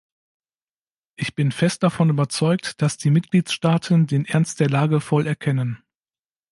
[1.15, 5.83] Ich bin fest davon überzeugt, dass die Mitgliedstaaten den Ernst der Lage voll erkennen.